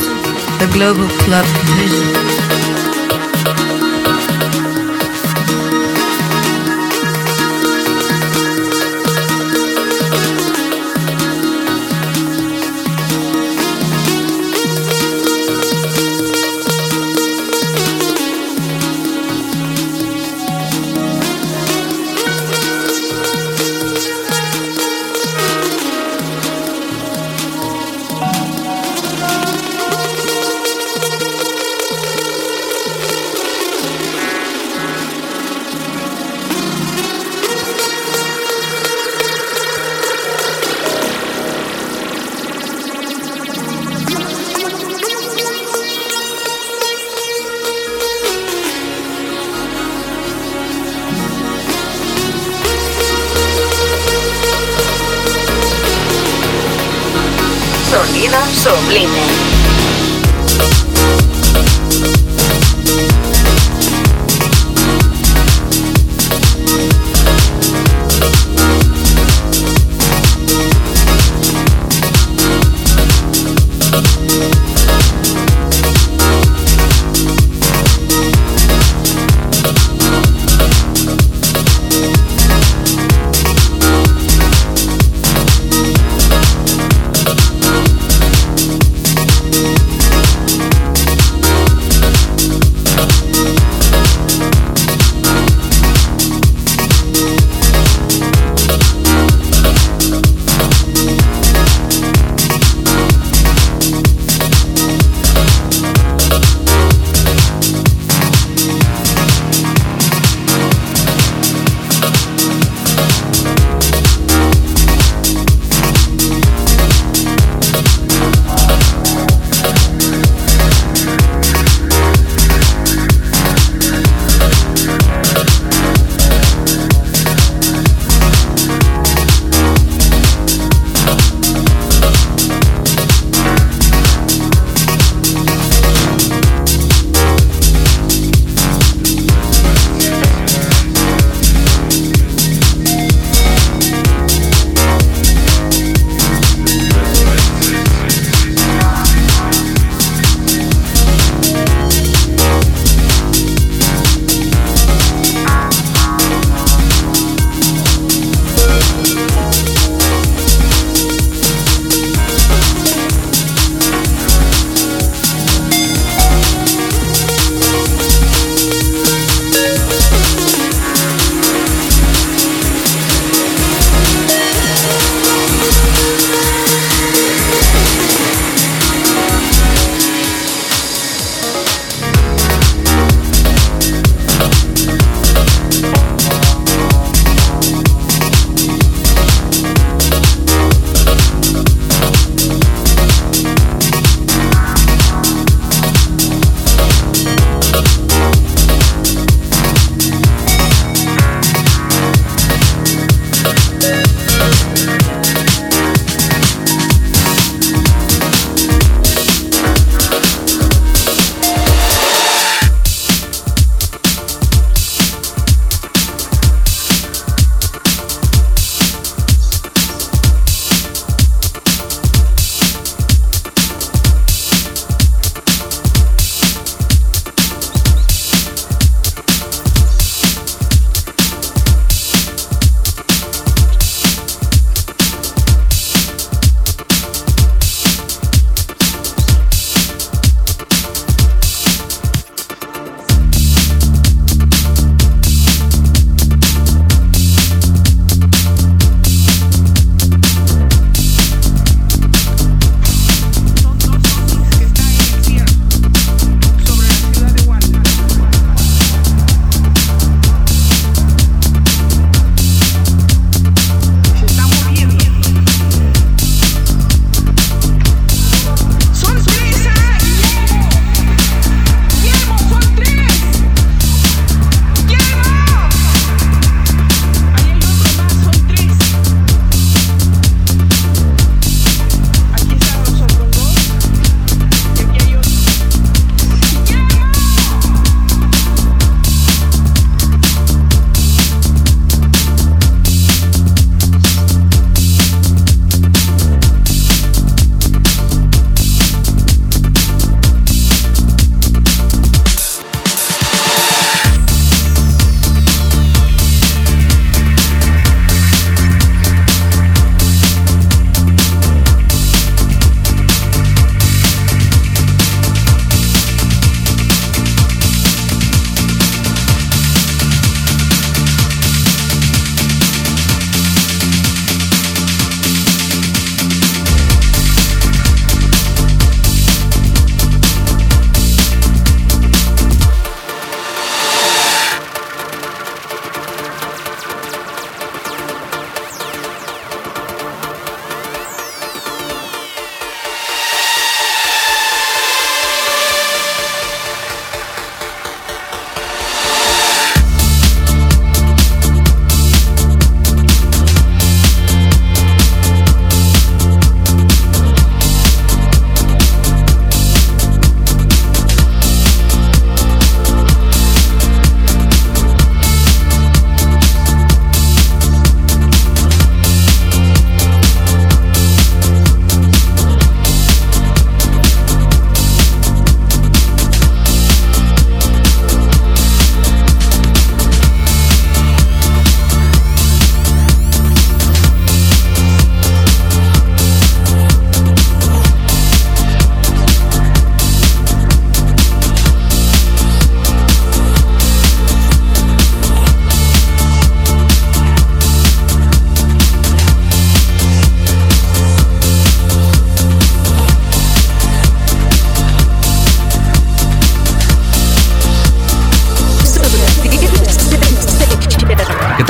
[0.59, 1.45] The Global Club
[1.77, 2.24] Vision.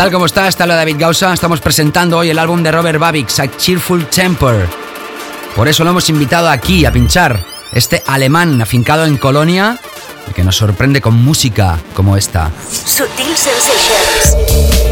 [0.05, 0.13] Tal?
[0.13, 0.49] ¿Cómo está?
[0.49, 1.33] Está la David Gausa.
[1.33, 4.69] Estamos presentando hoy el álbum de Robert Babix, A Cheerful Temper.
[5.57, 7.43] Por eso lo hemos invitado aquí a pinchar.
[7.73, 9.79] Este alemán afincado en Colonia
[10.35, 12.51] que nos sorprende con música como esta.
[12.71, 14.84] Sutil Sensations.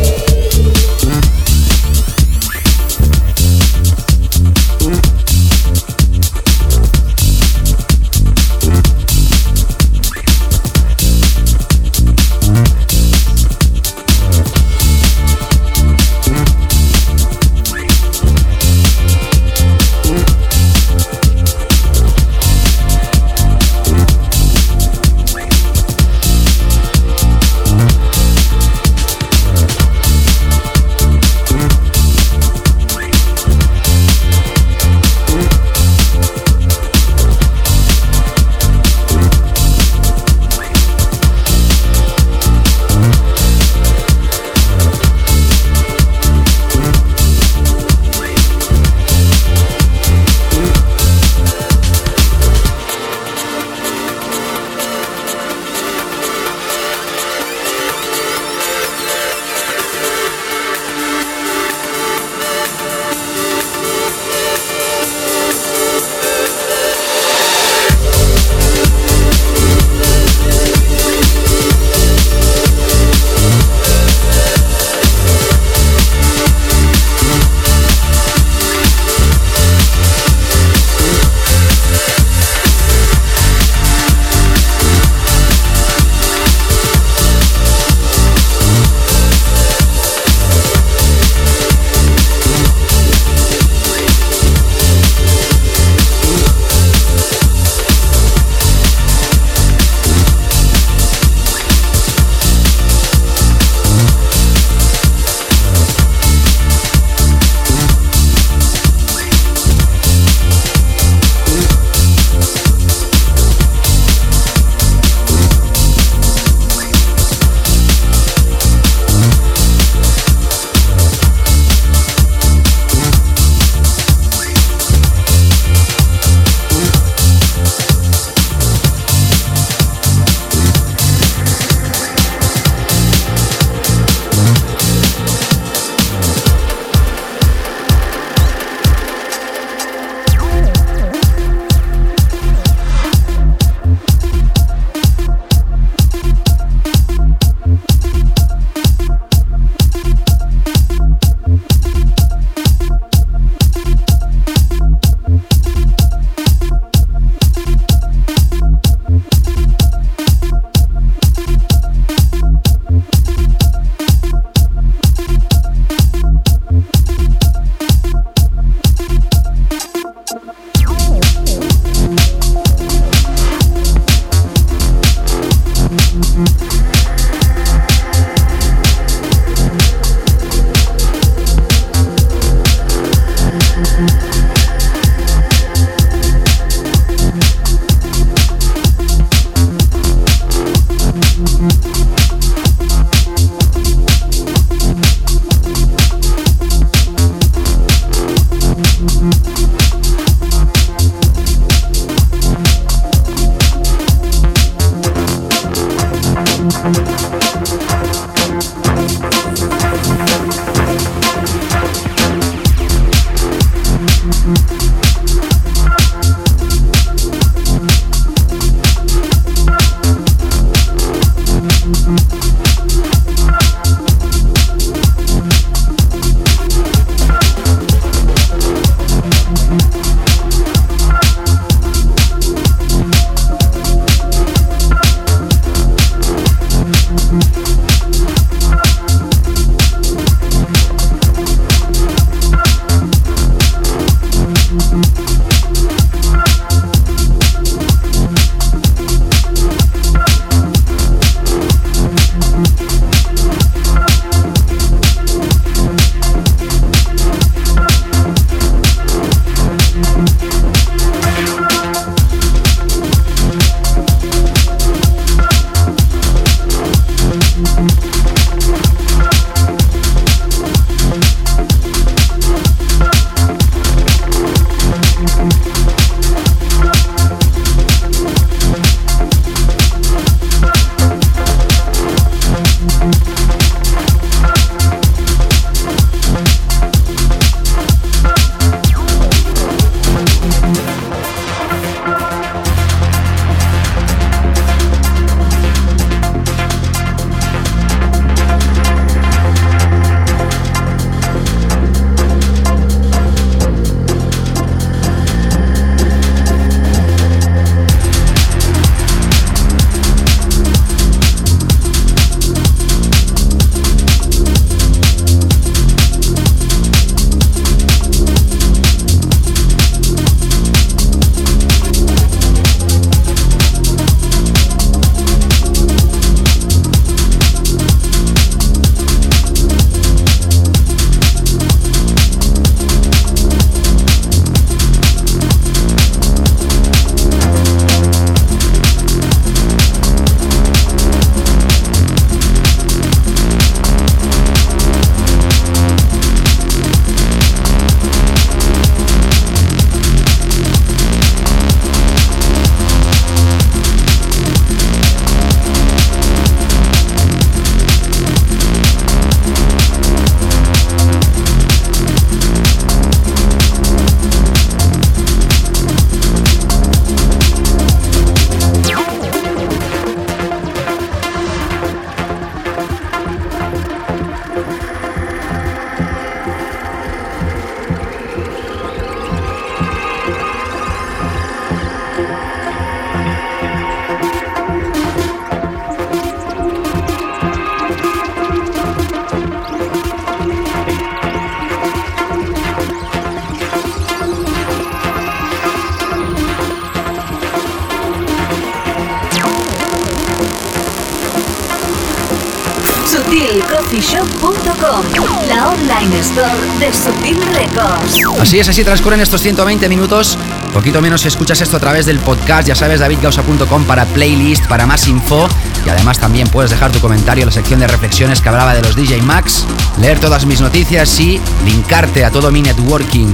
[408.62, 410.38] Es, así transcurren estos 120 minutos.
[410.72, 415.08] Poquito menos escuchas esto a través del podcast, ya sabes, davidgausa.com para playlist, para más
[415.08, 415.48] info.
[415.84, 418.82] Y además también puedes dejar tu comentario en la sección de reflexiones que hablaba de
[418.82, 419.64] los DJ Max,
[420.00, 423.26] leer todas mis noticias y linkarte a todo mi networking.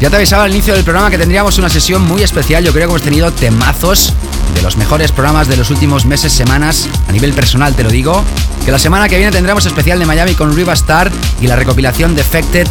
[0.00, 2.64] Ya te avisaba al inicio del programa que tendríamos una sesión muy especial.
[2.64, 4.12] Yo creo que hemos tenido temazos
[4.56, 6.88] de los mejores programas de los últimos meses, semanas.
[7.08, 8.24] A nivel personal te lo digo.
[8.64, 11.10] Que la semana que viene tendremos especial de Miami con Riva Star
[11.40, 12.68] y la recopilación Defected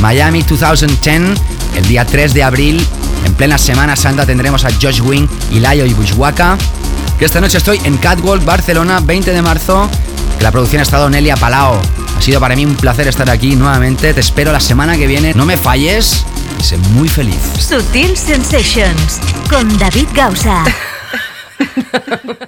[0.00, 1.51] Miami 2010.
[1.76, 2.86] El día 3 de abril,
[3.24, 6.58] en plena Semana Santa, tendremos a Josh Wing, Ilayo y Bushwaka.
[7.18, 9.88] Que esta noche estoy en Catwalk, Barcelona, 20 de marzo.
[10.38, 11.80] Que la producción ha estado Nelia Palao.
[12.16, 14.12] Ha sido para mí un placer estar aquí nuevamente.
[14.12, 15.34] Te espero la semana que viene.
[15.34, 16.24] No me falles
[16.60, 17.40] y sé muy feliz.
[17.58, 20.64] Sutil Sensations con David Gausa.